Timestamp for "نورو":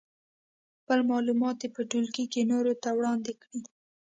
2.51-2.73